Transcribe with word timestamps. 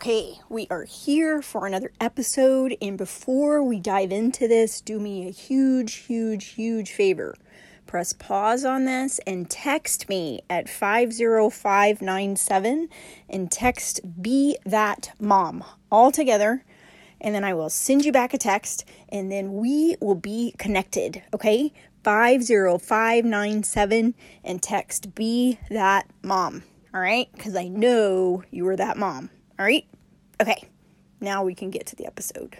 Okay, 0.00 0.40
we 0.48 0.66
are 0.70 0.84
here 0.84 1.42
for 1.42 1.66
another 1.66 1.92
episode. 2.00 2.74
And 2.80 2.96
before 2.96 3.62
we 3.62 3.78
dive 3.78 4.12
into 4.12 4.48
this, 4.48 4.80
do 4.80 4.98
me 4.98 5.28
a 5.28 5.30
huge, 5.30 5.92
huge, 5.92 6.52
huge 6.52 6.90
favor. 6.90 7.36
Press 7.86 8.14
pause 8.14 8.64
on 8.64 8.86
this 8.86 9.20
and 9.26 9.50
text 9.50 10.08
me 10.08 10.40
at 10.48 10.70
50597 10.70 12.88
and 13.28 13.52
text 13.52 14.00
be 14.22 14.56
that 14.64 15.10
mom 15.20 15.62
all 15.92 16.10
together. 16.10 16.64
And 17.20 17.34
then 17.34 17.44
I 17.44 17.52
will 17.52 17.68
send 17.68 18.06
you 18.06 18.12
back 18.12 18.32
a 18.32 18.38
text 18.38 18.86
and 19.10 19.30
then 19.30 19.52
we 19.52 19.96
will 20.00 20.14
be 20.14 20.54
connected. 20.56 21.22
Okay, 21.34 21.74
50597 22.04 24.14
and 24.44 24.62
text 24.62 25.14
be 25.14 25.58
that 25.68 26.06
mom. 26.22 26.62
All 26.94 27.02
right, 27.02 27.28
because 27.34 27.54
I 27.54 27.68
know 27.68 28.44
you 28.50 28.66
are 28.66 28.76
that 28.76 28.96
mom. 28.96 29.28
All 29.60 29.66
right? 29.66 29.86
Okay, 30.40 30.64
now 31.20 31.44
we 31.44 31.54
can 31.54 31.68
get 31.68 31.84
to 31.88 31.96
the 31.96 32.06
episode. 32.06 32.56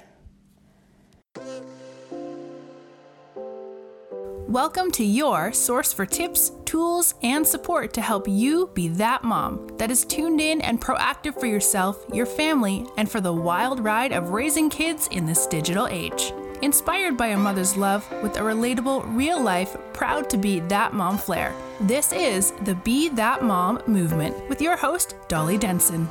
Welcome 4.46 4.90
to 4.90 5.04
your 5.04 5.54
source 5.54 5.94
for 5.94 6.04
tips, 6.04 6.52
tools, 6.66 7.14
and 7.22 7.46
support 7.46 7.94
to 7.94 8.02
help 8.02 8.28
you 8.28 8.70
be 8.74 8.88
that 8.88 9.24
mom 9.24 9.66
that 9.78 9.90
is 9.90 10.04
tuned 10.04 10.42
in 10.42 10.60
and 10.60 10.78
proactive 10.78 11.40
for 11.40 11.46
yourself, 11.46 12.04
your 12.12 12.26
family, 12.26 12.84
and 12.98 13.10
for 13.10 13.22
the 13.22 13.32
wild 13.32 13.80
ride 13.80 14.12
of 14.12 14.32
raising 14.32 14.68
kids 14.68 15.08
in 15.10 15.24
this 15.24 15.46
digital 15.46 15.86
age. 15.86 16.34
Inspired 16.60 17.16
by 17.16 17.28
a 17.28 17.38
mother's 17.38 17.78
love 17.78 18.06
with 18.22 18.36
a 18.36 18.40
relatable, 18.40 19.16
real 19.16 19.40
life, 19.40 19.74
proud 19.94 20.28
to 20.28 20.36
be 20.36 20.60
that 20.60 20.92
mom 20.92 21.16
flair. 21.16 21.54
This 21.80 22.12
is 22.12 22.50
the 22.64 22.74
Be 22.74 23.08
That 23.08 23.42
Mom 23.42 23.82
movement 23.86 24.36
with 24.50 24.60
your 24.60 24.76
host, 24.76 25.14
Dolly 25.28 25.56
Denson. 25.56 26.06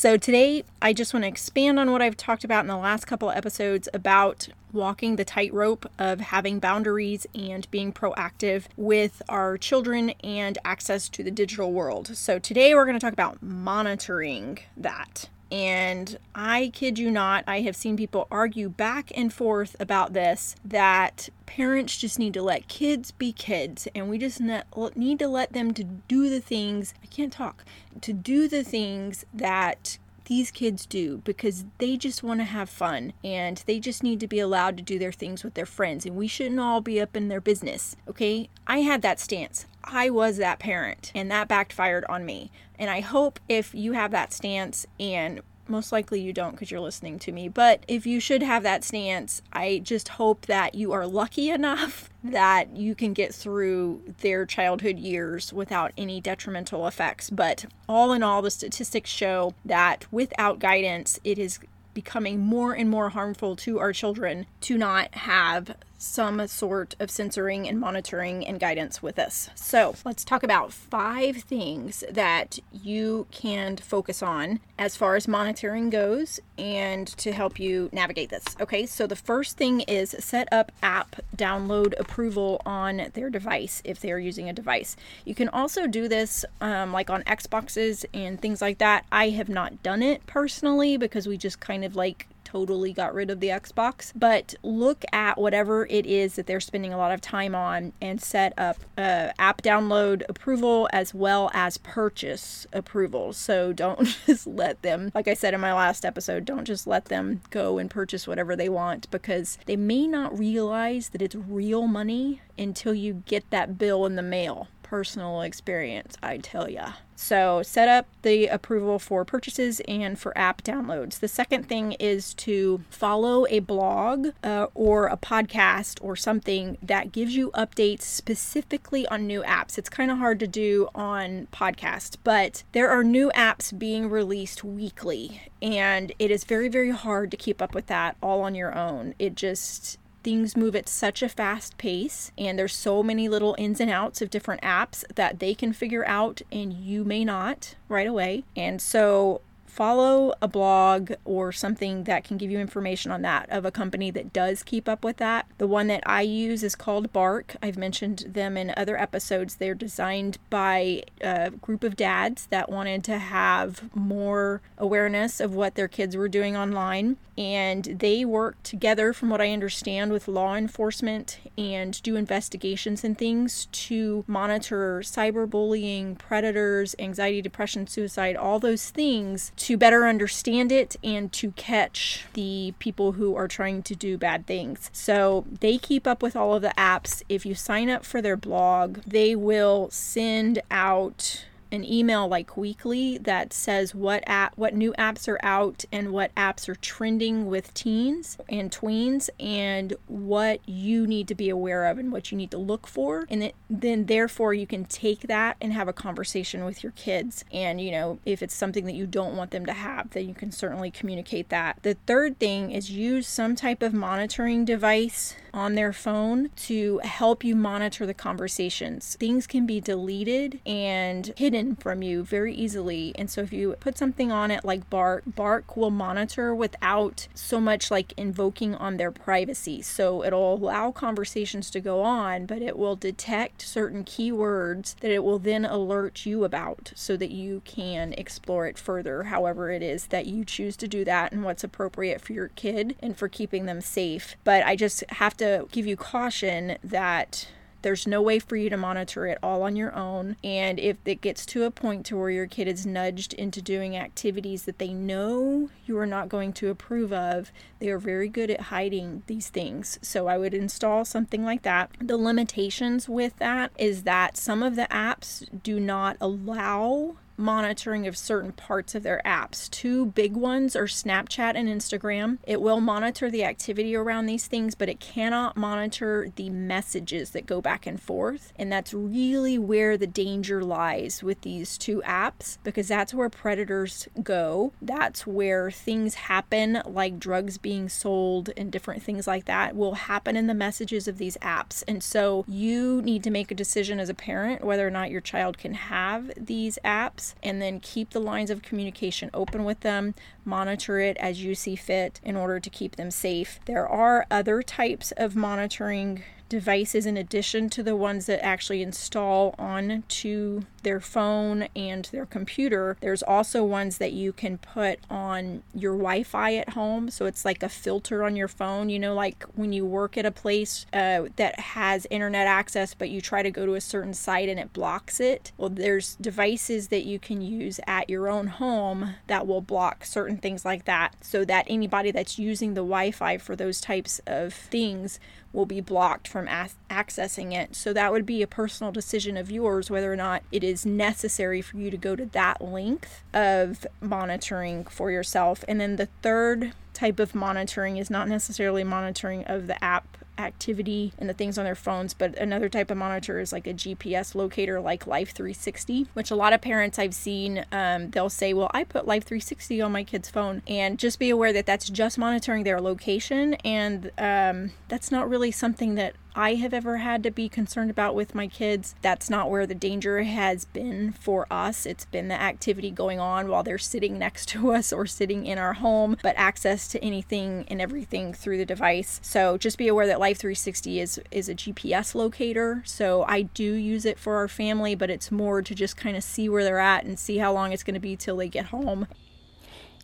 So, 0.00 0.16
today 0.16 0.64
I 0.80 0.94
just 0.94 1.12
want 1.12 1.24
to 1.24 1.28
expand 1.28 1.78
on 1.78 1.92
what 1.92 2.00
I've 2.00 2.16
talked 2.16 2.42
about 2.42 2.64
in 2.64 2.68
the 2.68 2.78
last 2.78 3.04
couple 3.04 3.30
episodes 3.30 3.86
about 3.92 4.48
walking 4.72 5.16
the 5.16 5.26
tightrope 5.26 5.84
of 5.98 6.20
having 6.20 6.58
boundaries 6.58 7.26
and 7.34 7.70
being 7.70 7.92
proactive 7.92 8.64
with 8.78 9.20
our 9.28 9.58
children 9.58 10.14
and 10.24 10.56
access 10.64 11.10
to 11.10 11.22
the 11.22 11.30
digital 11.30 11.70
world. 11.70 12.16
So, 12.16 12.38
today 12.38 12.74
we're 12.74 12.86
going 12.86 12.98
to 12.98 13.04
talk 13.04 13.12
about 13.12 13.42
monitoring 13.42 14.60
that. 14.74 15.28
And 15.50 16.18
I 16.34 16.70
kid 16.72 16.98
you 16.98 17.10
not, 17.10 17.44
I 17.46 17.60
have 17.62 17.74
seen 17.74 17.96
people 17.96 18.28
argue 18.30 18.68
back 18.68 19.10
and 19.16 19.32
forth 19.32 19.74
about 19.80 20.12
this 20.12 20.54
that 20.64 21.28
parents 21.46 21.96
just 21.96 22.18
need 22.18 22.34
to 22.34 22.42
let 22.42 22.68
kids 22.68 23.10
be 23.10 23.32
kids 23.32 23.88
and 23.94 24.08
we 24.08 24.18
just 24.18 24.40
need 24.40 25.18
to 25.18 25.28
let 25.28 25.52
them 25.52 25.74
to 25.74 25.82
do 25.82 26.30
the 26.30 26.40
things, 26.40 26.94
I 27.02 27.06
can't 27.06 27.32
talk, 27.32 27.64
to 28.00 28.12
do 28.12 28.46
the 28.46 28.62
things 28.62 29.24
that 29.34 29.98
these 30.30 30.52
kids 30.52 30.86
do 30.86 31.18
because 31.24 31.64
they 31.78 31.96
just 31.96 32.22
want 32.22 32.38
to 32.38 32.44
have 32.44 32.70
fun 32.70 33.12
and 33.24 33.64
they 33.66 33.80
just 33.80 34.04
need 34.04 34.20
to 34.20 34.28
be 34.28 34.38
allowed 34.38 34.76
to 34.76 34.82
do 34.82 34.96
their 34.96 35.10
things 35.10 35.42
with 35.42 35.54
their 35.54 35.66
friends 35.66 36.06
and 36.06 36.14
we 36.14 36.28
shouldn't 36.28 36.60
all 36.60 36.80
be 36.80 37.00
up 37.00 37.16
in 37.16 37.26
their 37.26 37.40
business. 37.40 37.96
Okay? 38.08 38.48
I 38.64 38.78
had 38.78 39.02
that 39.02 39.18
stance. 39.18 39.66
I 39.82 40.08
was 40.08 40.36
that 40.36 40.60
parent 40.60 41.10
and 41.16 41.28
that 41.32 41.48
backfired 41.48 42.04
on 42.08 42.24
me. 42.24 42.52
And 42.78 42.88
I 42.88 43.00
hope 43.00 43.40
if 43.48 43.74
you 43.74 43.90
have 43.94 44.12
that 44.12 44.32
stance 44.32 44.86
and 45.00 45.40
most 45.70 45.92
likely 45.92 46.20
you 46.20 46.32
don't 46.32 46.52
because 46.52 46.70
you're 46.70 46.80
listening 46.80 47.18
to 47.20 47.32
me. 47.32 47.48
But 47.48 47.84
if 47.88 48.06
you 48.06 48.20
should 48.20 48.42
have 48.42 48.62
that 48.64 48.84
stance, 48.84 49.42
I 49.52 49.80
just 49.82 50.08
hope 50.08 50.46
that 50.46 50.74
you 50.74 50.92
are 50.92 51.06
lucky 51.06 51.50
enough 51.50 52.10
that 52.24 52.76
you 52.76 52.94
can 52.94 53.12
get 53.12 53.34
through 53.34 54.02
their 54.20 54.44
childhood 54.44 54.98
years 54.98 55.52
without 55.52 55.92
any 55.96 56.20
detrimental 56.20 56.86
effects. 56.86 57.30
But 57.30 57.66
all 57.88 58.12
in 58.12 58.22
all, 58.22 58.42
the 58.42 58.50
statistics 58.50 59.10
show 59.10 59.54
that 59.64 60.06
without 60.10 60.58
guidance, 60.58 61.18
it 61.24 61.38
is 61.38 61.58
becoming 61.94 62.40
more 62.40 62.72
and 62.72 62.88
more 62.88 63.10
harmful 63.10 63.56
to 63.56 63.78
our 63.78 63.92
children 63.92 64.46
to 64.60 64.78
not 64.78 65.14
have 65.14 65.76
some 66.00 66.46
sort 66.46 66.96
of 66.98 67.10
censoring 67.10 67.68
and 67.68 67.78
monitoring 67.78 68.46
and 68.46 68.58
guidance 68.58 69.02
with 69.02 69.18
us. 69.18 69.50
So, 69.54 69.94
let's 70.04 70.24
talk 70.24 70.42
about 70.42 70.72
five 70.72 71.36
things 71.36 72.02
that 72.10 72.58
you 72.72 73.26
can 73.30 73.76
focus 73.76 74.22
on 74.22 74.60
as 74.78 74.96
far 74.96 75.14
as 75.14 75.28
monitoring 75.28 75.90
goes 75.90 76.40
and 76.56 77.06
to 77.06 77.32
help 77.32 77.60
you 77.60 77.90
navigate 77.92 78.30
this. 78.30 78.44
Okay, 78.60 78.86
so 78.86 79.06
the 79.06 79.14
first 79.14 79.58
thing 79.58 79.80
is 79.82 80.16
set 80.18 80.48
up 80.50 80.72
app 80.82 81.16
download 81.36 81.98
approval 82.00 82.62
on 82.64 83.10
their 83.12 83.28
device 83.28 83.82
if 83.84 84.00
they 84.00 84.10
are 84.10 84.18
using 84.18 84.48
a 84.48 84.54
device. 84.54 84.96
You 85.26 85.34
can 85.34 85.50
also 85.50 85.86
do 85.86 86.08
this 86.08 86.44
um, 86.62 86.92
like 86.92 87.10
on 87.10 87.22
Xboxes 87.24 88.06
and 88.14 88.40
things 88.40 88.62
like 88.62 88.78
that. 88.78 89.04
I 89.12 89.30
have 89.30 89.50
not 89.50 89.82
done 89.82 90.02
it 90.02 90.26
personally 90.26 90.96
because 90.96 91.28
we 91.28 91.36
just 91.36 91.60
kind 91.60 91.84
of 91.84 91.94
like 91.94 92.26
totally 92.50 92.92
got 92.92 93.14
rid 93.14 93.30
of 93.30 93.40
the 93.40 93.48
Xbox, 93.48 94.12
but 94.14 94.54
look 94.62 95.04
at 95.12 95.38
whatever 95.38 95.86
it 95.86 96.04
is 96.04 96.34
that 96.34 96.46
they're 96.46 96.60
spending 96.60 96.92
a 96.92 96.98
lot 96.98 97.12
of 97.12 97.20
time 97.20 97.54
on 97.54 97.92
and 98.00 98.20
set 98.20 98.52
up 98.58 98.78
uh, 98.98 99.28
app 99.38 99.62
download 99.62 100.22
approval 100.28 100.88
as 100.92 101.14
well 101.14 101.50
as 101.54 101.78
purchase 101.78 102.66
approval. 102.72 103.32
So 103.32 103.72
don't 103.72 104.16
just 104.26 104.46
let 104.46 104.82
them, 104.82 105.12
like 105.14 105.28
I 105.28 105.34
said 105.34 105.54
in 105.54 105.60
my 105.60 105.72
last 105.72 106.04
episode, 106.04 106.44
don't 106.44 106.64
just 106.64 106.86
let 106.86 107.06
them 107.06 107.40
go 107.50 107.78
and 107.78 107.88
purchase 107.88 108.26
whatever 108.26 108.56
they 108.56 108.68
want 108.68 109.08
because 109.10 109.58
they 109.66 109.76
may 109.76 110.06
not 110.06 110.36
realize 110.36 111.10
that 111.10 111.22
it's 111.22 111.36
real 111.36 111.86
money 111.86 112.40
until 112.58 112.94
you 112.94 113.22
get 113.26 113.48
that 113.50 113.78
bill 113.78 114.06
in 114.06 114.16
the 114.16 114.22
mail. 114.22 114.68
Personal 114.90 115.42
experience, 115.42 116.16
I 116.20 116.38
tell 116.38 116.68
ya. 116.68 116.94
So, 117.14 117.62
set 117.62 117.86
up 117.88 118.08
the 118.22 118.48
approval 118.48 118.98
for 118.98 119.24
purchases 119.24 119.80
and 119.86 120.18
for 120.18 120.36
app 120.36 120.64
downloads. 120.64 121.20
The 121.20 121.28
second 121.28 121.68
thing 121.68 121.92
is 121.92 122.34
to 122.34 122.82
follow 122.90 123.46
a 123.48 123.60
blog 123.60 124.30
uh, 124.42 124.66
or 124.74 125.06
a 125.06 125.16
podcast 125.16 126.00
or 126.02 126.16
something 126.16 126.76
that 126.82 127.12
gives 127.12 127.36
you 127.36 127.52
updates 127.52 128.02
specifically 128.02 129.06
on 129.06 129.28
new 129.28 129.42
apps. 129.42 129.78
It's 129.78 129.88
kind 129.88 130.10
of 130.10 130.18
hard 130.18 130.40
to 130.40 130.48
do 130.48 130.88
on 130.92 131.46
podcast, 131.52 132.16
but 132.24 132.64
there 132.72 132.90
are 132.90 133.04
new 133.04 133.30
apps 133.36 133.78
being 133.78 134.10
released 134.10 134.64
weekly, 134.64 135.42
and 135.62 136.10
it 136.18 136.32
is 136.32 136.42
very, 136.42 136.68
very 136.68 136.90
hard 136.90 137.30
to 137.30 137.36
keep 137.36 137.62
up 137.62 137.76
with 137.76 137.86
that 137.86 138.16
all 138.20 138.42
on 138.42 138.56
your 138.56 138.76
own. 138.76 139.14
It 139.20 139.36
just 139.36 139.98
things 140.22 140.56
move 140.56 140.76
at 140.76 140.88
such 140.88 141.22
a 141.22 141.28
fast 141.28 141.78
pace 141.78 142.32
and 142.36 142.58
there's 142.58 142.74
so 142.74 143.02
many 143.02 143.28
little 143.28 143.54
ins 143.58 143.80
and 143.80 143.90
outs 143.90 144.20
of 144.20 144.30
different 144.30 144.62
apps 144.62 145.04
that 145.14 145.38
they 145.38 145.54
can 145.54 145.72
figure 145.72 146.06
out 146.06 146.42
and 146.52 146.72
you 146.72 147.04
may 147.04 147.24
not 147.24 147.74
right 147.88 148.06
away. 148.06 148.44
And 148.56 148.80
so 148.80 149.40
follow 149.70 150.34
a 150.42 150.48
blog 150.48 151.12
or 151.24 151.52
something 151.52 152.04
that 152.04 152.24
can 152.24 152.36
give 152.36 152.50
you 152.50 152.58
information 152.58 153.10
on 153.12 153.22
that 153.22 153.48
of 153.50 153.64
a 153.64 153.70
company 153.70 154.10
that 154.10 154.32
does 154.32 154.62
keep 154.62 154.88
up 154.88 155.04
with 155.04 155.18
that. 155.18 155.46
The 155.58 155.66
one 155.66 155.86
that 155.86 156.02
I 156.06 156.22
use 156.22 156.62
is 156.62 156.74
called 156.74 157.12
Bark. 157.12 157.56
I've 157.62 157.78
mentioned 157.78 158.24
them 158.28 158.56
in 158.56 158.74
other 158.76 159.00
episodes. 159.00 159.56
They're 159.56 159.74
designed 159.74 160.38
by 160.50 161.04
a 161.20 161.50
group 161.50 161.84
of 161.84 161.96
dads 161.96 162.46
that 162.46 162.70
wanted 162.70 163.04
to 163.04 163.18
have 163.18 163.94
more 163.94 164.60
awareness 164.76 165.40
of 165.40 165.54
what 165.54 165.74
their 165.76 165.88
kids 165.88 166.16
were 166.16 166.28
doing 166.28 166.56
online. 166.56 167.16
And 167.38 167.84
they 167.84 168.26
work 168.26 168.62
together, 168.62 169.14
from 169.14 169.30
what 169.30 169.40
I 169.40 169.50
understand, 169.50 170.12
with 170.12 170.28
law 170.28 170.56
enforcement 170.56 171.38
and 171.56 172.02
do 172.02 172.16
investigations 172.16 173.02
and 173.02 173.16
things 173.16 173.66
to 173.72 174.24
monitor 174.26 175.00
cyberbullying, 175.00 176.18
predators, 176.18 176.94
anxiety, 176.98 177.40
depression, 177.40 177.86
suicide, 177.86 178.36
all 178.36 178.58
those 178.58 178.90
things 178.90 179.52
to 179.60 179.76
better 179.76 180.06
understand 180.06 180.72
it 180.72 180.96
and 181.04 181.30
to 181.32 181.50
catch 181.52 182.24
the 182.32 182.72
people 182.78 183.12
who 183.12 183.36
are 183.36 183.46
trying 183.46 183.82
to 183.82 183.94
do 183.94 184.16
bad 184.16 184.46
things. 184.46 184.88
So 184.94 185.44
they 185.60 185.76
keep 185.76 186.06
up 186.06 186.22
with 186.22 186.34
all 186.34 186.54
of 186.54 186.62
the 186.62 186.72
apps. 186.78 187.22
If 187.28 187.44
you 187.44 187.54
sign 187.54 187.90
up 187.90 188.02
for 188.02 188.22
their 188.22 188.38
blog, 188.38 189.00
they 189.06 189.36
will 189.36 189.90
send 189.90 190.62
out 190.70 191.44
an 191.72 191.84
email 191.84 192.28
like 192.28 192.56
weekly 192.56 193.18
that 193.18 193.52
says 193.52 193.94
what 193.94 194.22
app 194.26 194.56
what 194.56 194.74
new 194.74 194.92
apps 194.94 195.28
are 195.28 195.38
out 195.42 195.84
and 195.92 196.12
what 196.12 196.34
apps 196.34 196.68
are 196.68 196.74
trending 196.76 197.46
with 197.46 197.72
teens 197.74 198.38
and 198.48 198.70
tweens 198.70 199.30
and 199.38 199.94
what 200.06 200.60
you 200.68 201.06
need 201.06 201.28
to 201.28 201.34
be 201.34 201.48
aware 201.48 201.86
of 201.86 201.98
and 201.98 202.12
what 202.12 202.30
you 202.30 202.36
need 202.38 202.50
to 202.50 202.58
look 202.58 202.86
for. 202.86 203.26
And 203.30 203.42
it, 203.42 203.54
then 203.68 204.06
therefore 204.06 204.54
you 204.54 204.66
can 204.66 204.84
take 204.84 205.22
that 205.22 205.56
and 205.60 205.72
have 205.72 205.88
a 205.88 205.92
conversation 205.92 206.64
with 206.64 206.82
your 206.82 206.92
kids. 206.92 207.44
And 207.52 207.80
you 207.80 207.90
know 207.90 208.18
if 208.24 208.42
it's 208.42 208.54
something 208.54 208.86
that 208.86 208.94
you 208.94 209.06
don't 209.06 209.36
want 209.36 209.50
them 209.50 209.66
to 209.66 209.72
have 209.72 210.10
then 210.10 210.28
you 210.28 210.34
can 210.34 210.50
certainly 210.52 210.90
communicate 210.90 211.48
that. 211.50 211.78
The 211.82 211.94
third 212.06 212.38
thing 212.38 212.70
is 212.70 212.90
use 212.90 213.26
some 213.26 213.54
type 213.54 213.82
of 213.82 213.92
monitoring 213.92 214.64
device 214.64 215.34
on 215.52 215.74
their 215.74 215.92
phone 215.92 216.50
to 216.54 216.98
help 216.98 217.44
you 217.44 217.56
monitor 217.56 218.06
the 218.06 218.14
conversations. 218.14 219.16
Things 219.18 219.46
can 219.46 219.66
be 219.66 219.80
deleted 219.80 220.60
and 220.64 221.32
hidden 221.36 221.59
hidden 221.60 221.76
from 221.76 222.02
you 222.02 222.24
very 222.24 222.54
easily. 222.54 223.12
And 223.16 223.30
so 223.30 223.42
if 223.42 223.52
you 223.52 223.76
put 223.80 223.98
something 223.98 224.32
on 224.32 224.50
it 224.50 224.64
like 224.64 224.88
Bark, 224.88 225.24
Bark 225.26 225.76
will 225.76 225.90
monitor 225.90 226.54
without 226.54 227.28
so 227.34 227.60
much 227.60 227.90
like 227.90 228.14
invoking 228.16 228.74
on 228.74 228.96
their 228.96 229.10
privacy. 229.10 229.82
So 229.82 230.24
it'll 230.24 230.54
allow 230.54 230.90
conversations 230.90 231.70
to 231.70 231.80
go 231.80 232.02
on, 232.02 232.46
but 232.46 232.62
it 232.62 232.78
will 232.78 232.96
detect 232.96 233.62
certain 233.62 234.04
keywords 234.04 234.96
that 235.00 235.10
it 235.10 235.22
will 235.22 235.38
then 235.38 235.64
alert 235.64 236.24
you 236.24 236.44
about 236.44 236.92
so 236.96 237.16
that 237.18 237.30
you 237.30 237.60
can 237.64 238.14
explore 238.14 238.66
it 238.66 238.78
further, 238.78 239.24
however 239.24 239.70
it 239.70 239.82
is 239.82 240.06
that 240.06 240.26
you 240.26 240.44
choose 240.44 240.76
to 240.78 240.88
do 240.88 241.04
that 241.04 241.32
and 241.32 241.44
what's 241.44 241.64
appropriate 241.64 242.20
for 242.20 242.32
your 242.32 242.48
kid 242.48 242.96
and 243.00 243.16
for 243.16 243.28
keeping 243.28 243.66
them 243.66 243.80
safe. 243.80 244.36
But 244.44 244.64
I 244.64 244.76
just 244.76 245.04
have 245.10 245.36
to 245.38 245.66
give 245.70 245.86
you 245.86 245.96
caution 245.96 246.78
that 246.82 247.48
there's 247.82 248.06
no 248.06 248.20
way 248.20 248.38
for 248.38 248.56
you 248.56 248.70
to 248.70 248.76
monitor 248.76 249.26
it 249.26 249.38
all 249.42 249.62
on 249.62 249.76
your 249.76 249.94
own. 249.94 250.36
And 250.42 250.78
if 250.78 250.96
it 251.04 251.20
gets 251.20 251.46
to 251.46 251.64
a 251.64 251.70
point 251.70 252.06
to 252.06 252.16
where 252.16 252.30
your 252.30 252.46
kid 252.46 252.68
is 252.68 252.86
nudged 252.86 253.32
into 253.34 253.62
doing 253.62 253.96
activities 253.96 254.64
that 254.64 254.78
they 254.78 254.92
know 254.92 255.70
you 255.86 255.98
are 255.98 256.06
not 256.06 256.28
going 256.28 256.52
to 256.54 256.68
approve 256.68 257.12
of, 257.12 257.52
they 257.78 257.88
are 257.88 257.98
very 257.98 258.28
good 258.28 258.50
at 258.50 258.60
hiding 258.62 259.22
these 259.26 259.48
things. 259.48 259.98
So 260.02 260.26
I 260.26 260.38
would 260.38 260.54
install 260.54 261.04
something 261.04 261.44
like 261.44 261.62
that. 261.62 261.90
The 262.00 262.16
limitations 262.16 263.08
with 263.08 263.36
that 263.38 263.72
is 263.78 264.02
that 264.04 264.36
some 264.36 264.62
of 264.62 264.76
the 264.76 264.88
apps 264.90 265.48
do 265.62 265.80
not 265.80 266.16
allow 266.20 267.16
monitoring 267.40 268.06
of 268.06 268.16
certain 268.16 268.52
parts 268.52 268.94
of 268.94 269.02
their 269.02 269.20
apps. 269.24 269.70
Two 269.70 270.06
big 270.06 270.36
ones 270.36 270.76
are 270.76 270.84
Snapchat 270.84 271.54
and 271.54 271.68
Instagram. 271.68 272.38
It 272.46 272.60
will 272.60 272.80
monitor 272.80 273.30
the 273.30 273.44
activity 273.44 273.96
around 273.96 274.26
these 274.26 274.46
things, 274.46 274.74
but 274.74 274.88
it 274.88 275.00
cannot 275.00 275.56
monitor 275.56 276.30
the 276.36 276.50
messages 276.50 277.30
that 277.30 277.46
go 277.46 277.60
back 277.60 277.86
and 277.86 278.00
forth. 278.00 278.52
And 278.56 278.70
that's 278.70 278.94
really 278.94 279.58
where 279.58 279.96
the 279.96 280.06
danger 280.06 280.62
lies 280.62 281.22
with 281.22 281.40
these 281.42 281.78
two 281.78 282.02
apps 282.06 282.58
because 282.62 282.88
that's 282.88 283.14
where 283.14 283.28
predators 283.28 284.08
go. 284.22 284.72
That's 284.80 285.26
where 285.26 285.70
things 285.70 286.14
happen, 286.14 286.82
like 286.84 287.18
drugs 287.18 287.58
being 287.58 287.88
sold 287.88 288.50
and 288.56 288.70
different 288.70 289.02
things 289.02 289.26
like 289.26 289.46
that, 289.46 289.74
will 289.74 289.94
happen 289.94 290.36
in 290.36 290.46
the 290.46 290.54
messages 290.54 291.08
of 291.08 291.18
these 291.18 291.36
apps. 291.38 291.82
And 291.88 292.02
so 292.02 292.44
you 292.46 293.02
need 293.02 293.24
to 293.24 293.30
make 293.30 293.50
a 293.50 293.54
decision 293.54 294.00
as 294.00 294.08
a 294.08 294.14
parent 294.14 294.64
whether 294.64 294.86
or 294.86 294.90
not 294.90 295.10
your 295.10 295.20
child 295.20 295.58
can 295.58 295.74
have 295.74 296.30
these 296.36 296.78
apps 296.84 297.29
and 297.42 297.60
then 297.60 297.80
keep 297.80 298.10
the 298.10 298.20
lines 298.20 298.50
of 298.50 298.62
communication 298.62 299.30
open 299.34 299.64
with 299.64 299.80
them, 299.80 300.14
monitor 300.44 300.98
it 300.98 301.16
as 301.18 301.42
you 301.42 301.54
see 301.54 301.76
fit 301.76 302.20
in 302.24 302.36
order 302.36 302.60
to 302.60 302.70
keep 302.70 302.96
them 302.96 303.10
safe. 303.10 303.60
There 303.66 303.86
are 303.88 304.26
other 304.30 304.62
types 304.62 305.12
of 305.16 305.36
monitoring 305.36 306.22
devices 306.50 307.06
in 307.06 307.16
addition 307.16 307.70
to 307.70 307.82
the 307.82 307.96
ones 307.96 308.26
that 308.26 308.44
actually 308.44 308.82
install 308.82 309.54
onto 309.58 310.62
their 310.82 311.00
phone 311.00 311.68
and 311.76 312.06
their 312.06 312.26
computer. 312.26 312.96
There's 313.00 313.22
also 313.22 313.64
ones 313.64 313.98
that 313.98 314.12
you 314.12 314.32
can 314.32 314.58
put 314.58 314.98
on 315.08 315.62
your 315.74 315.92
Wi 315.92 316.22
Fi 316.24 316.56
at 316.56 316.70
home. 316.70 317.08
So 317.10 317.26
it's 317.26 317.44
like 317.44 317.62
a 317.62 317.68
filter 317.68 318.24
on 318.24 318.36
your 318.36 318.48
phone. 318.48 318.88
You 318.88 318.98
know, 318.98 319.14
like 319.14 319.44
when 319.54 319.72
you 319.72 319.86
work 319.86 320.18
at 320.18 320.26
a 320.26 320.30
place 320.30 320.86
uh, 320.92 321.24
that 321.36 321.60
has 321.60 322.06
internet 322.10 322.46
access, 322.46 322.94
but 322.94 323.10
you 323.10 323.20
try 323.20 323.42
to 323.42 323.50
go 323.50 323.64
to 323.64 323.74
a 323.74 323.80
certain 323.80 324.12
site 324.14 324.48
and 324.48 324.58
it 324.58 324.72
blocks 324.72 325.20
it. 325.20 325.52
Well, 325.56 325.70
there's 325.70 326.16
devices 326.16 326.88
that 326.88 327.04
you 327.04 327.18
can 327.18 327.40
use 327.40 327.78
at 327.86 328.10
your 328.10 328.28
own 328.28 328.48
home 328.48 329.14
that 329.28 329.46
will 329.46 329.60
block 329.60 330.04
certain 330.04 330.38
things 330.38 330.64
like 330.64 330.84
that 330.86 331.14
so 331.20 331.44
that 331.44 331.66
anybody 331.68 332.10
that's 332.10 332.38
using 332.38 332.74
the 332.74 332.80
Wi 332.80 333.12
Fi 333.12 333.38
for 333.38 333.54
those 333.54 333.80
types 333.80 334.20
of 334.26 334.52
things 334.52 335.20
will 335.52 335.66
be 335.66 335.80
blocked 335.80 336.28
from 336.28 336.46
accessing 336.46 337.52
it. 337.52 337.74
So 337.74 337.92
that 337.92 338.12
would 338.12 338.24
be 338.24 338.42
a 338.42 338.46
personal 338.46 338.92
decision 338.92 339.36
of 339.36 339.50
yours 339.50 339.90
whether 339.90 340.12
or 340.12 340.16
not 340.16 340.42
it 340.52 340.62
is 340.62 340.86
necessary 340.86 341.60
for 341.60 341.76
you 341.76 341.90
to 341.90 341.96
go 341.96 342.14
to 342.14 342.26
that 342.26 342.62
length 342.62 343.22
of 343.34 343.86
monitoring 344.00 344.84
for 344.84 345.10
yourself. 345.10 345.64
And 345.66 345.80
then 345.80 345.96
the 345.96 346.08
third 346.22 346.72
type 346.94 347.18
of 347.18 347.34
monitoring 347.34 347.96
is 347.96 348.10
not 348.10 348.28
necessarily 348.28 348.84
monitoring 348.84 349.44
of 349.44 349.66
the 349.66 349.82
app 349.82 350.18
activity 350.40 351.12
and 351.18 351.28
the 351.28 351.34
things 351.34 351.58
on 351.58 351.64
their 351.64 351.74
phones. 351.74 352.14
But 352.14 352.36
another 352.36 352.68
type 352.68 352.90
of 352.90 352.96
monitor 352.96 353.40
is 353.40 353.52
like 353.52 353.66
a 353.66 353.74
GPS 353.74 354.34
locator, 354.34 354.80
like 354.80 355.06
Life 355.06 355.32
360, 355.32 356.08
which 356.14 356.30
a 356.30 356.36
lot 356.36 356.52
of 356.52 356.60
parents 356.60 356.98
I've 356.98 357.14
seen, 357.14 357.64
um, 357.72 358.10
they'll 358.10 358.30
say, 358.30 358.52
Well, 358.52 358.70
I 358.72 358.84
put 358.84 359.06
Life 359.06 359.24
360 359.24 359.80
on 359.80 359.92
my 359.92 360.04
kid's 360.04 360.30
phone. 360.30 360.62
And 360.66 360.98
just 360.98 361.18
be 361.18 361.30
aware 361.30 361.52
that 361.52 361.66
that's 361.66 361.88
just 361.88 362.18
monitoring 362.18 362.64
their 362.64 362.80
location. 362.80 363.54
And 363.54 364.10
um, 364.18 364.72
that's 364.88 365.10
not 365.10 365.28
really 365.28 365.50
something 365.50 365.94
that 365.96 366.14
I 366.34 366.54
have 366.54 366.72
ever 366.72 366.98
had 366.98 367.22
to 367.24 367.30
be 367.30 367.48
concerned 367.48 367.90
about 367.90 368.14
with 368.14 368.34
my 368.34 368.46
kids. 368.46 368.94
That's 369.02 369.28
not 369.28 369.50
where 369.50 369.66
the 369.66 369.74
danger 369.74 370.22
has 370.22 370.64
been 370.64 371.12
for 371.12 371.46
us. 371.50 371.86
It's 371.86 372.04
been 372.04 372.28
the 372.28 372.40
activity 372.40 372.90
going 372.90 373.18
on 373.18 373.48
while 373.48 373.62
they're 373.62 373.78
sitting 373.78 374.18
next 374.18 374.48
to 374.50 374.72
us 374.72 374.92
or 374.92 375.06
sitting 375.06 375.46
in 375.46 375.58
our 375.58 375.74
home, 375.74 376.16
but 376.22 376.34
access 376.36 376.88
to 376.88 377.02
anything 377.04 377.64
and 377.68 377.80
everything 377.80 378.32
through 378.32 378.58
the 378.58 378.64
device. 378.64 379.20
So 379.22 379.58
just 379.58 379.78
be 379.78 379.88
aware 379.88 380.06
that 380.06 380.20
Life 380.20 380.38
360 380.38 381.00
is 381.00 381.20
is 381.30 381.48
a 381.48 381.54
GPS 381.54 382.14
locator. 382.14 382.82
So 382.86 383.24
I 383.26 383.42
do 383.42 383.74
use 383.74 384.04
it 384.04 384.18
for 384.18 384.36
our 384.36 384.48
family, 384.48 384.94
but 384.94 385.10
it's 385.10 385.30
more 385.30 385.62
to 385.62 385.74
just 385.74 385.96
kind 385.96 386.16
of 386.16 386.22
see 386.22 386.48
where 386.48 386.64
they're 386.64 386.78
at 386.78 387.04
and 387.04 387.18
see 387.18 387.38
how 387.38 387.52
long 387.52 387.72
it's 387.72 387.82
going 387.82 387.94
to 387.94 388.00
be 388.00 388.16
till 388.16 388.36
they 388.36 388.48
get 388.48 388.66
home. 388.66 389.06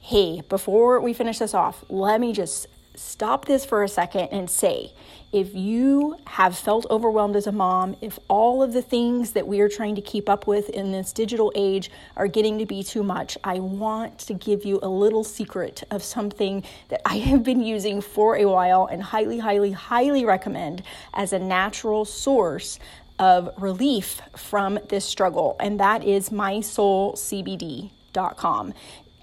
Hey, 0.00 0.40
before 0.48 1.00
we 1.00 1.12
finish 1.12 1.38
this 1.38 1.54
off, 1.54 1.84
let 1.88 2.20
me 2.20 2.32
just 2.32 2.66
stop 2.96 3.44
this 3.44 3.64
for 3.64 3.82
a 3.82 3.88
second 3.88 4.28
and 4.32 4.50
say 4.50 4.92
if 5.32 5.54
you 5.54 6.16
have 6.26 6.56
felt 6.56 6.86
overwhelmed 6.88 7.34
as 7.36 7.46
a 7.46 7.52
mom, 7.52 7.94
if 8.00 8.18
all 8.28 8.62
of 8.62 8.72
the 8.72 8.80
things 8.80 9.32
that 9.32 9.46
we 9.46 9.60
are 9.60 9.68
trying 9.68 9.94
to 9.96 10.00
keep 10.00 10.30
up 10.30 10.46
with 10.46 10.70
in 10.70 10.92
this 10.92 11.12
digital 11.12 11.52
age 11.54 11.90
are 12.16 12.28
getting 12.28 12.58
to 12.58 12.64
be 12.64 12.82
too 12.82 13.02
much, 13.02 13.36
I 13.44 13.58
want 13.58 14.18
to 14.20 14.32
give 14.34 14.64
you 14.64 14.78
a 14.82 14.88
little 14.88 15.24
secret 15.24 15.82
of 15.90 16.02
something 16.02 16.64
that 16.88 17.02
I 17.04 17.18
have 17.18 17.42
been 17.42 17.60
using 17.60 18.00
for 18.00 18.36
a 18.36 18.46
while 18.46 18.86
and 18.86 19.02
highly, 19.02 19.38
highly, 19.38 19.72
highly 19.72 20.24
recommend 20.24 20.82
as 21.12 21.34
a 21.34 21.38
natural 21.38 22.06
source 22.06 22.78
of 23.18 23.50
relief 23.58 24.22
from 24.36 24.78
this 24.88 25.04
struggle, 25.04 25.56
and 25.58 25.80
that 25.80 26.04
is 26.04 26.30
mysoulcbd.com. 26.30 28.74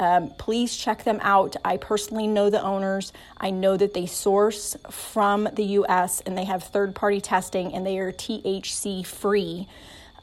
Um, 0.04 0.32
please 0.32 0.76
check 0.76 1.06
them 1.06 1.20
out. 1.22 1.56
I 1.64 1.78
personally 1.78 2.28
know 2.28 2.50
the 2.50 2.62
owners. 2.62 3.14
I 3.38 3.52
know 3.52 3.78
that 3.78 3.94
they 3.94 4.06
source 4.06 4.76
from 4.90 5.48
the 5.54 5.64
US 5.80 6.20
and 6.26 6.38
they 6.38 6.44
have 6.44 6.62
third 6.62 6.94
party 6.94 7.22
testing 7.22 7.74
and 7.74 7.86
they 7.86 7.98
are 8.00 8.12
THC 8.12 9.06
free. 9.06 9.66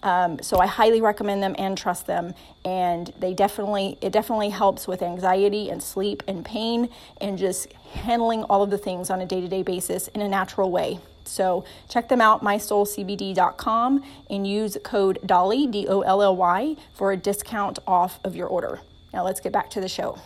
Um, 0.02 0.42
so 0.42 0.58
I 0.58 0.66
highly 0.66 1.00
recommend 1.00 1.42
them 1.42 1.56
and 1.58 1.78
trust 1.78 2.06
them. 2.06 2.34
And 2.62 3.10
they 3.18 3.32
definitely, 3.32 3.96
it 4.02 4.12
definitely 4.12 4.50
helps 4.50 4.86
with 4.86 5.00
anxiety 5.00 5.70
and 5.70 5.82
sleep 5.82 6.22
and 6.28 6.44
pain 6.44 6.90
and 7.18 7.38
just 7.38 7.72
handling 7.94 8.42
all 8.44 8.62
of 8.62 8.68
the 8.68 8.78
things 8.78 9.08
on 9.08 9.22
a 9.22 9.26
day 9.26 9.40
to 9.40 9.48
day 9.48 9.62
basis 9.62 10.08
in 10.08 10.20
a 10.20 10.28
natural 10.28 10.70
way. 10.70 10.98
So 11.24 11.64
check 11.88 12.10
them 12.10 12.20
out, 12.20 12.42
mysoulcbd.com, 12.42 14.04
and 14.28 14.46
use 14.46 14.76
code 14.82 15.20
DOLLY, 15.24 15.68
D 15.68 15.86
O 15.88 16.02
L 16.02 16.20
L 16.20 16.36
Y, 16.36 16.76
for 16.92 17.12
a 17.12 17.16
discount 17.16 17.78
off 17.86 18.20
of 18.22 18.36
your 18.36 18.46
order. 18.46 18.80
Now 19.12 19.24
let's 19.24 19.40
get 19.40 19.52
back 19.52 19.70
to 19.70 19.80
the 19.80 19.88
show. 19.88 20.18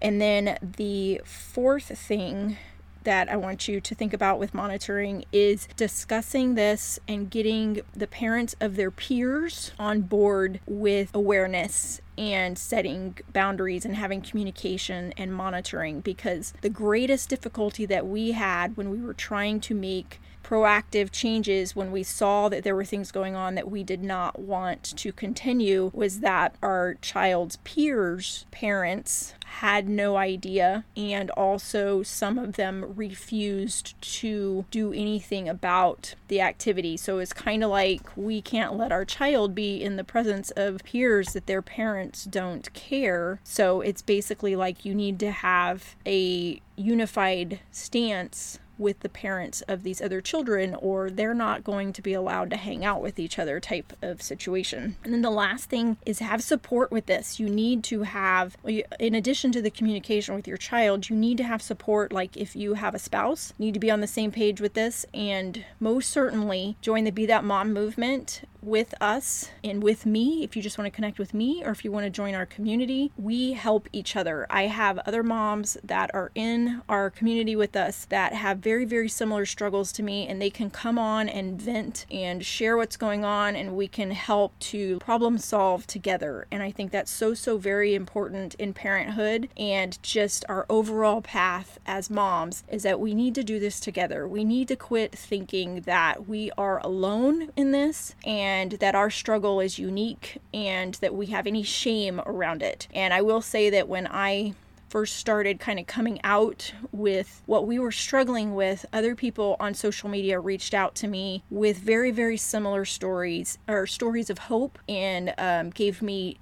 And 0.00 0.20
then 0.20 0.58
the 0.76 1.20
fourth 1.24 1.96
thing 1.96 2.56
that 3.04 3.28
I 3.28 3.36
want 3.36 3.68
you 3.68 3.80
to 3.80 3.94
think 3.94 4.12
about 4.12 4.38
with 4.38 4.54
monitoring 4.54 5.24
is 5.32 5.68
discussing 5.76 6.54
this 6.54 6.98
and 7.08 7.30
getting 7.30 7.80
the 7.94 8.06
parents 8.06 8.54
of 8.60 8.76
their 8.76 8.90
peers 8.90 9.72
on 9.78 10.02
board 10.02 10.60
with 10.66 11.10
awareness 11.14 12.00
and 12.16 12.56
setting 12.58 13.16
boundaries 13.32 13.84
and 13.84 13.96
having 13.96 14.20
communication 14.20 15.12
and 15.16 15.34
monitoring 15.34 16.00
because 16.00 16.52
the 16.60 16.70
greatest 16.70 17.28
difficulty 17.28 17.86
that 17.86 18.06
we 18.06 18.32
had 18.32 18.76
when 18.76 18.90
we 18.90 19.00
were 19.00 19.14
trying 19.14 19.60
to 19.60 19.74
make 19.74 20.20
proactive 20.42 21.10
changes 21.10 21.74
when 21.76 21.92
we 21.92 22.02
saw 22.02 22.48
that 22.48 22.64
there 22.64 22.76
were 22.76 22.84
things 22.84 23.12
going 23.12 23.34
on 23.34 23.54
that 23.54 23.70
we 23.70 23.82
did 23.82 24.02
not 24.02 24.38
want 24.38 24.82
to 24.96 25.12
continue 25.12 25.90
was 25.94 26.20
that 26.20 26.54
our 26.62 26.94
child's 26.94 27.56
peers, 27.58 28.46
parents, 28.50 29.34
had 29.44 29.88
no 29.88 30.16
idea, 30.16 30.84
and 30.96 31.30
also 31.32 32.02
some 32.02 32.38
of 32.38 32.54
them 32.54 32.84
refused 32.96 34.00
to 34.00 34.64
do 34.70 34.92
anything 34.92 35.48
about 35.48 36.14
the 36.28 36.40
activity. 36.40 36.96
So 36.96 37.18
it's 37.18 37.34
kind 37.34 37.62
of 37.62 37.70
like 37.70 38.16
we 38.16 38.40
can't 38.40 38.76
let 38.76 38.92
our 38.92 39.04
child 39.04 39.54
be 39.54 39.82
in 39.82 39.96
the 39.96 40.04
presence 40.04 40.50
of 40.52 40.82
peers 40.84 41.34
that 41.34 41.46
their 41.46 41.62
parents 41.62 42.24
don't 42.24 42.72
care. 42.72 43.40
So 43.44 43.82
it's 43.82 44.02
basically 44.02 44.56
like 44.56 44.84
you 44.84 44.94
need 44.94 45.20
to 45.20 45.30
have 45.30 45.96
a 46.06 46.60
unified 46.76 47.60
stance 47.70 48.58
with 48.82 49.00
the 49.00 49.08
parents 49.08 49.62
of 49.62 49.82
these 49.82 50.02
other 50.02 50.20
children, 50.20 50.74
or 50.74 51.08
they're 51.08 51.32
not 51.32 51.64
going 51.64 51.92
to 51.92 52.02
be 52.02 52.12
allowed 52.12 52.50
to 52.50 52.56
hang 52.56 52.84
out 52.84 53.00
with 53.00 53.18
each 53.18 53.38
other 53.38 53.60
type 53.60 53.92
of 54.02 54.20
situation. 54.20 54.96
And 55.04 55.14
then 55.14 55.22
the 55.22 55.30
last 55.30 55.70
thing 55.70 55.96
is 56.04 56.18
have 56.18 56.42
support 56.42 56.90
with 56.90 57.06
this. 57.06 57.40
You 57.40 57.48
need 57.48 57.82
to 57.84 58.02
have, 58.02 58.56
in 58.64 59.14
addition 59.14 59.52
to 59.52 59.62
the 59.62 59.70
communication 59.70 60.34
with 60.34 60.48
your 60.48 60.56
child, 60.56 61.08
you 61.08 61.16
need 61.16 61.38
to 61.38 61.44
have 61.44 61.62
support. 61.62 62.12
Like 62.12 62.36
if 62.36 62.54
you 62.54 62.74
have 62.74 62.94
a 62.94 62.98
spouse, 62.98 63.52
need 63.58 63.74
to 63.74 63.80
be 63.80 63.90
on 63.90 64.00
the 64.00 64.06
same 64.06 64.30
page 64.32 64.60
with 64.60 64.74
this, 64.74 65.06
and 65.14 65.64
most 65.80 66.10
certainly 66.10 66.76
join 66.80 67.04
the 67.04 67.10
Be 67.10 67.26
That 67.26 67.44
Mom 67.44 67.72
movement 67.72 68.42
with 68.62 68.94
us 69.00 69.50
and 69.64 69.82
with 69.82 70.06
me, 70.06 70.44
if 70.44 70.54
you 70.54 70.62
just 70.62 70.78
want 70.78 70.86
to 70.86 70.94
connect 70.94 71.18
with 71.18 71.34
me 71.34 71.64
or 71.64 71.72
if 71.72 71.84
you 71.84 71.90
want 71.90 72.06
to 72.06 72.10
join 72.10 72.32
our 72.32 72.46
community, 72.46 73.10
we 73.16 73.52
help 73.54 73.88
each 73.92 74.14
other. 74.14 74.46
I 74.48 74.66
have 74.66 74.98
other 75.00 75.24
moms 75.24 75.76
that 75.82 76.14
are 76.14 76.30
in 76.36 76.80
our 76.88 77.10
community 77.10 77.56
with 77.56 77.74
us 77.74 78.04
that 78.06 78.32
have 78.34 78.58
very, 78.58 78.71
very 78.72 78.86
very 78.86 79.08
similar 79.08 79.44
struggles 79.44 79.92
to 79.92 80.02
me, 80.02 80.26
and 80.26 80.40
they 80.40 80.48
can 80.48 80.70
come 80.70 80.98
on 80.98 81.28
and 81.28 81.60
vent 81.60 82.06
and 82.10 82.42
share 82.42 82.74
what's 82.74 82.96
going 82.96 83.22
on, 83.22 83.54
and 83.54 83.76
we 83.76 83.86
can 83.86 84.12
help 84.12 84.58
to 84.58 84.98
problem 84.98 85.36
solve 85.36 85.86
together. 85.86 86.46
And 86.50 86.62
I 86.62 86.70
think 86.70 86.90
that's 86.90 87.10
so, 87.10 87.34
so 87.34 87.58
very 87.58 87.94
important 87.94 88.54
in 88.54 88.72
parenthood 88.72 89.50
and 89.58 90.02
just 90.02 90.46
our 90.48 90.64
overall 90.70 91.20
path 91.20 91.78
as 91.84 92.08
moms 92.08 92.64
is 92.66 92.82
that 92.82 92.98
we 92.98 93.12
need 93.12 93.34
to 93.34 93.44
do 93.44 93.60
this 93.60 93.78
together. 93.78 94.26
We 94.26 94.42
need 94.42 94.68
to 94.68 94.76
quit 94.76 95.12
thinking 95.12 95.82
that 95.82 96.26
we 96.26 96.50
are 96.56 96.80
alone 96.80 97.50
in 97.54 97.72
this 97.72 98.14
and 98.24 98.72
that 98.72 98.94
our 98.94 99.10
struggle 99.10 99.60
is 99.60 99.78
unique 99.78 100.38
and 100.54 100.94
that 100.94 101.14
we 101.14 101.26
have 101.26 101.46
any 101.46 101.62
shame 101.62 102.22
around 102.24 102.62
it. 102.62 102.88
And 102.94 103.12
I 103.12 103.20
will 103.20 103.42
say 103.42 103.68
that 103.68 103.86
when 103.86 104.08
I 104.10 104.54
first 104.92 105.16
started 105.16 105.58
kind 105.58 105.78
of 105.78 105.86
coming 105.86 106.20
out 106.22 106.74
with 106.92 107.40
what 107.46 107.66
we 107.66 107.78
were 107.78 107.90
struggling 107.90 108.54
with, 108.54 108.84
other 108.92 109.16
people 109.16 109.56
on 109.58 109.72
social 109.72 110.06
media 110.06 110.38
reached 110.38 110.74
out 110.74 110.94
to 110.94 111.08
me 111.08 111.42
with 111.48 111.78
very, 111.78 112.10
very 112.10 112.36
similar 112.36 112.84
stories 112.84 113.56
or 113.66 113.86
stories 113.86 114.28
of 114.28 114.36
hope 114.36 114.78
and 114.90 115.32
um, 115.38 115.70
gave 115.70 116.02
me 116.02 116.36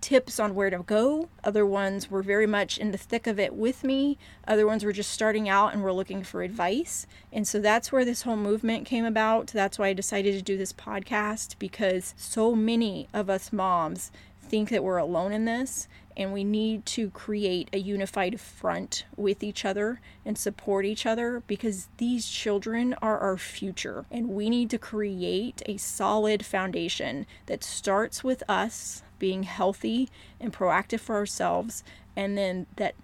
tips 0.00 0.38
on 0.38 0.54
where 0.54 0.70
to 0.70 0.84
go. 0.84 1.28
Other 1.42 1.66
ones 1.66 2.08
were 2.08 2.22
very 2.22 2.46
much 2.46 2.78
in 2.78 2.92
the 2.92 2.98
thick 2.98 3.26
of 3.26 3.40
it 3.40 3.56
with 3.56 3.82
me. 3.82 4.18
Other 4.46 4.68
ones 4.68 4.84
were 4.84 4.92
just 4.92 5.10
starting 5.10 5.48
out 5.48 5.72
and 5.72 5.82
were 5.82 5.92
looking 5.92 6.22
for 6.22 6.44
advice. 6.44 7.08
And 7.32 7.48
so 7.48 7.58
that's 7.58 7.90
where 7.90 8.04
this 8.04 8.22
whole 8.22 8.36
movement 8.36 8.86
came 8.86 9.04
about. 9.04 9.48
That's 9.48 9.80
why 9.80 9.88
I 9.88 9.94
decided 9.94 10.34
to 10.34 10.42
do 10.42 10.56
this 10.56 10.72
podcast 10.72 11.58
because 11.58 12.14
so 12.16 12.54
many 12.54 13.08
of 13.12 13.28
us 13.28 13.52
moms 13.52 14.12
think 14.48 14.70
that 14.70 14.84
we're 14.84 14.96
alone 14.96 15.32
in 15.32 15.44
this 15.44 15.88
and 16.16 16.32
we 16.32 16.44
need 16.44 16.86
to 16.86 17.10
create 17.10 17.68
a 17.72 17.78
unified 17.78 18.40
front 18.40 19.04
with 19.16 19.42
each 19.42 19.64
other 19.64 20.00
and 20.24 20.38
support 20.38 20.86
each 20.86 21.04
other 21.04 21.42
because 21.46 21.88
these 21.98 22.26
children 22.28 22.94
are 23.02 23.18
our 23.18 23.36
future. 23.36 24.06
And 24.10 24.30
we 24.30 24.48
need 24.48 24.70
to 24.70 24.78
create 24.78 25.62
a 25.66 25.76
solid 25.76 26.44
foundation 26.46 27.26
that 27.46 27.62
starts 27.62 28.24
with 28.24 28.42
us 28.48 29.02
being 29.18 29.42
healthy 29.42 30.08
and 30.40 30.52
proactive 30.52 31.00
for 31.00 31.16
ourselves 31.16 31.84
and 32.16 32.36
then 32.36 32.66
that 32.76 32.94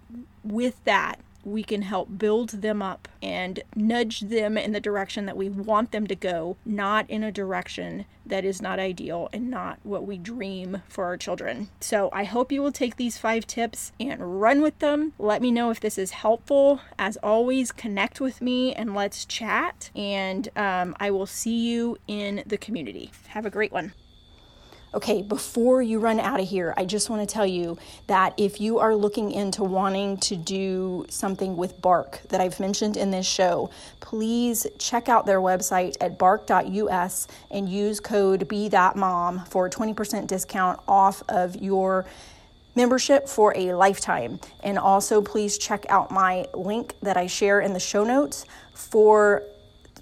with 0.43 0.83
that 0.85 1.19
we 1.43 1.63
can 1.63 1.83
help 1.83 2.17
build 2.17 2.49
them 2.49 2.81
up 2.81 3.07
and 3.21 3.61
nudge 3.75 4.21
them 4.21 4.57
in 4.57 4.71
the 4.71 4.79
direction 4.79 5.25
that 5.25 5.37
we 5.37 5.49
want 5.49 5.91
them 5.91 6.07
to 6.07 6.15
go, 6.15 6.57
not 6.65 7.09
in 7.09 7.23
a 7.23 7.31
direction 7.31 8.05
that 8.25 8.45
is 8.45 8.61
not 8.61 8.79
ideal 8.79 9.29
and 9.33 9.49
not 9.49 9.79
what 9.83 10.05
we 10.05 10.17
dream 10.17 10.81
for 10.87 11.05
our 11.05 11.17
children. 11.17 11.69
So 11.79 12.09
I 12.13 12.23
hope 12.23 12.51
you 12.51 12.61
will 12.61 12.71
take 12.71 12.95
these 12.95 13.17
five 13.17 13.45
tips 13.45 13.91
and 13.99 14.41
run 14.41 14.61
with 14.61 14.79
them. 14.79 15.13
Let 15.19 15.41
me 15.41 15.51
know 15.51 15.69
if 15.71 15.79
this 15.79 15.97
is 15.97 16.11
helpful. 16.11 16.79
As 16.97 17.17
always, 17.17 17.71
connect 17.71 18.21
with 18.21 18.41
me 18.41 18.73
and 18.73 18.95
let's 18.95 19.25
chat. 19.25 19.91
And 19.95 20.49
um, 20.55 20.95
I 20.99 21.11
will 21.11 21.25
see 21.25 21.69
you 21.69 21.97
in 22.07 22.43
the 22.45 22.57
community. 22.57 23.11
Have 23.29 23.45
a 23.45 23.49
great 23.49 23.71
one. 23.71 23.93
Okay, 24.95 25.23
before 25.23 25.81
you 25.81 25.97
run 25.97 26.19
out 26.19 26.39
of 26.39 26.47
here, 26.47 26.71
I 26.77 26.85
just 26.85 27.09
want 27.09 27.27
to 27.27 27.33
tell 27.33 27.47
you 27.47 27.79
that 28.05 28.35
if 28.37 28.61
you 28.61 28.77
are 28.77 28.95
looking 28.95 29.31
into 29.31 29.63
wanting 29.63 30.17
to 30.17 30.35
do 30.35 31.07
something 31.09 31.57
with 31.57 31.81
Bark 31.81 32.21
that 32.29 32.39
I've 32.39 32.59
mentioned 32.59 32.95
in 32.95 33.09
this 33.09 33.25
show, 33.25 33.71
please 34.01 34.67
check 34.77 35.09
out 35.09 35.25
their 35.25 35.39
website 35.39 35.97
at 35.99 36.19
bark.us 36.19 37.27
and 37.49 37.67
use 37.67 37.99
code 37.99 38.47
Be 38.47 38.69
That 38.69 38.95
Mom 38.95 39.43
for 39.45 39.65
a 39.65 39.69
20% 39.69 40.27
discount 40.27 40.79
off 40.87 41.23
of 41.27 41.55
your 41.55 42.05
membership 42.75 43.27
for 43.27 43.51
a 43.57 43.73
lifetime. 43.73 44.39
And 44.63 44.77
also, 44.77 45.23
please 45.23 45.57
check 45.57 45.87
out 45.89 46.11
my 46.11 46.45
link 46.53 46.93
that 47.01 47.17
I 47.17 47.25
share 47.25 47.61
in 47.61 47.73
the 47.73 47.79
show 47.79 48.03
notes 48.03 48.45
for 48.75 49.41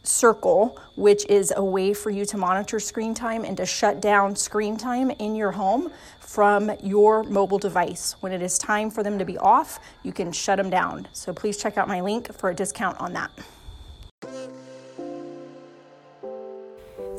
Circle, 0.03 0.79
which 0.95 1.25
is 1.27 1.53
a 1.55 1.63
way 1.63 1.93
for 1.93 2.09
you 2.09 2.25
to 2.25 2.37
monitor 2.37 2.79
screen 2.79 3.13
time 3.13 3.45
and 3.45 3.55
to 3.57 3.65
shut 3.65 4.01
down 4.01 4.35
screen 4.35 4.75
time 4.75 5.11
in 5.11 5.35
your 5.35 5.51
home 5.51 5.91
from 6.19 6.71
your 6.81 7.23
mobile 7.23 7.59
device. 7.59 8.15
When 8.21 8.31
it 8.31 8.41
is 8.41 8.57
time 8.57 8.89
for 8.89 9.03
them 9.03 9.19
to 9.19 9.25
be 9.25 9.37
off, 9.37 9.79
you 10.01 10.11
can 10.11 10.31
shut 10.31 10.57
them 10.57 10.69
down. 10.69 11.07
So 11.13 11.33
please 11.33 11.57
check 11.57 11.77
out 11.77 11.87
my 11.87 12.01
link 12.01 12.33
for 12.33 12.49
a 12.49 12.55
discount 12.55 12.99
on 12.99 13.13
that. 13.13 13.31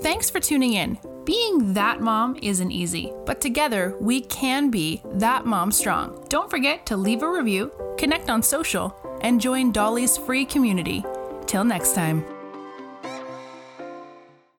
Thanks 0.00 0.28
for 0.28 0.40
tuning 0.40 0.72
in. 0.72 0.98
Being 1.24 1.74
that 1.74 2.00
mom 2.00 2.36
isn't 2.42 2.72
easy, 2.72 3.12
but 3.24 3.40
together 3.40 3.96
we 4.00 4.22
can 4.22 4.70
be 4.70 5.00
that 5.04 5.46
mom 5.46 5.70
strong. 5.70 6.26
Don't 6.28 6.50
forget 6.50 6.84
to 6.86 6.96
leave 6.96 7.22
a 7.22 7.30
review, 7.30 7.70
connect 7.96 8.28
on 8.28 8.42
social, 8.42 8.96
and 9.20 9.40
join 9.40 9.70
Dolly's 9.70 10.18
free 10.18 10.44
community. 10.44 11.04
Till 11.46 11.62
next 11.62 11.94
time. 11.94 12.41